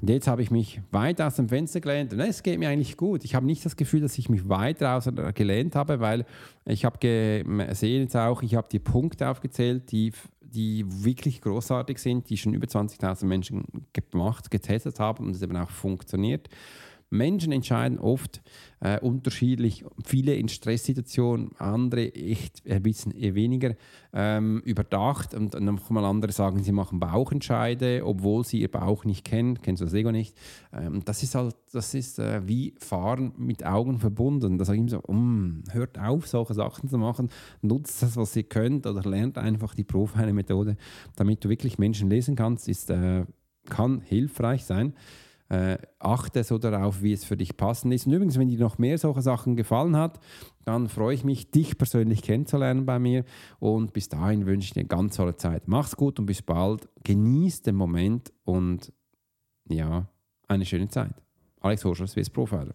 Jetzt 0.00 0.28
habe 0.28 0.42
ich 0.42 0.50
mich 0.50 0.80
weit 0.92 1.20
aus 1.20 1.36
dem 1.36 1.48
Fenster 1.48 1.80
gelehnt 1.80 2.12
und 2.12 2.20
es 2.20 2.42
geht 2.42 2.58
mir 2.58 2.68
eigentlich 2.68 2.96
gut. 2.96 3.24
Ich 3.24 3.34
habe 3.34 3.46
nicht 3.46 3.64
das 3.64 3.76
Gefühl, 3.76 4.00
dass 4.00 4.16
ich 4.16 4.28
mich 4.28 4.48
weit 4.48 4.80
raus 4.82 5.08
gelehnt 5.34 5.74
habe, 5.74 5.98
weil 5.98 6.24
ich 6.64 6.84
habe 6.84 6.98
gesehen 6.98 8.02
jetzt 8.02 8.16
auch, 8.16 8.42
ich 8.42 8.54
habe 8.54 8.68
die 8.70 8.78
Punkte 8.78 9.28
aufgezählt, 9.28 9.90
die, 9.90 10.12
die 10.40 10.84
wirklich 10.86 11.40
großartig 11.40 11.98
sind, 11.98 12.30
die 12.30 12.36
schon 12.36 12.54
über 12.54 12.66
20.000 12.66 13.26
Menschen 13.26 13.64
gemacht, 13.92 14.50
getestet 14.50 15.00
haben 15.00 15.26
und 15.26 15.34
es 15.34 15.42
eben 15.42 15.56
auch 15.56 15.70
funktioniert. 15.70 16.48
Menschen 17.10 17.52
entscheiden 17.52 17.98
oft 17.98 18.42
äh, 18.80 19.00
unterschiedlich, 19.00 19.84
viele 20.04 20.34
in 20.34 20.48
Stresssituationen, 20.48 21.50
andere 21.58 22.14
echt 22.14 22.62
ein 22.68 22.82
bisschen 22.82 23.12
weniger 23.14 23.74
ähm, 24.12 24.60
überdacht 24.64 25.34
und 25.34 25.58
nochmal 25.60 26.04
andere 26.04 26.32
sagen, 26.32 26.62
sie 26.62 26.72
machen 26.72 27.00
Bauchentscheide, 27.00 28.02
obwohl 28.04 28.44
sie 28.44 28.60
ihr 28.60 28.70
Bauch 28.70 29.04
nicht 29.04 29.24
kennen, 29.24 29.60
kennst 29.62 29.80
du 29.80 29.86
das 29.86 29.94
Ego 29.94 30.12
nicht. 30.12 30.36
Ähm, 30.72 31.02
das 31.04 31.22
ist 31.22 31.34
halt, 31.34 31.56
das 31.72 31.94
ist 31.94 32.18
äh, 32.18 32.46
wie 32.46 32.74
Fahren 32.78 33.32
mit 33.36 33.64
Augen 33.64 33.98
verbunden. 33.98 34.58
Da 34.58 34.64
sage 34.64 34.76
ich 34.76 34.92
immer 34.92 35.02
so, 35.06 35.12
mm, 35.12 35.64
hört 35.72 35.98
auf, 35.98 36.28
solche 36.28 36.54
Sachen 36.54 36.88
zu 36.88 36.98
machen, 36.98 37.30
nutzt 37.62 38.02
das, 38.02 38.16
was 38.16 38.36
ihr 38.36 38.44
könnt 38.44 38.86
oder 38.86 39.08
lernt 39.08 39.38
einfach 39.38 39.74
die 39.74 39.84
Profile-Methode, 39.84 40.76
damit 41.16 41.44
du 41.44 41.48
wirklich 41.48 41.78
Menschen 41.78 42.10
lesen 42.10 42.36
kannst, 42.36 42.68
ist, 42.68 42.90
äh, 42.90 43.24
kann 43.68 44.00
hilfreich 44.00 44.64
sein. 44.64 44.94
Äh, 45.48 45.78
achte 45.98 46.44
so 46.44 46.58
darauf, 46.58 47.02
wie 47.02 47.14
es 47.14 47.24
für 47.24 47.36
dich 47.36 47.56
passend 47.56 47.94
ist. 47.94 48.06
Und 48.06 48.12
übrigens, 48.12 48.38
wenn 48.38 48.48
dir 48.48 48.58
noch 48.58 48.76
mehr 48.76 48.98
solche 48.98 49.22
Sachen 49.22 49.56
gefallen 49.56 49.96
hat, 49.96 50.20
dann 50.64 50.88
freue 50.88 51.14
ich 51.14 51.24
mich, 51.24 51.50
dich 51.50 51.78
persönlich 51.78 52.22
kennenzulernen 52.22 52.84
bei 52.84 52.98
mir. 52.98 53.24
Und 53.58 53.94
bis 53.94 54.10
dahin 54.10 54.44
wünsche 54.44 54.66
ich 54.66 54.72
dir 54.74 54.80
eine 54.80 54.88
ganz 54.88 55.16
tolle 55.16 55.36
Zeit. 55.36 55.66
Mach's 55.66 55.96
gut 55.96 56.18
und 56.18 56.26
bis 56.26 56.42
bald. 56.42 56.88
Genieß 57.04 57.62
den 57.62 57.76
Moment 57.76 58.32
und 58.44 58.92
ja, 59.70 60.08
eine 60.48 60.66
schöne 60.66 60.88
Zeit. 60.88 61.14
Alex 61.60 61.84
Horscher, 61.84 62.06
Swiss 62.06 62.28
Profiler. 62.28 62.74